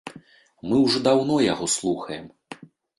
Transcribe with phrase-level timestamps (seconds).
[0.69, 2.29] Мы ўжо даўно яго слухаем.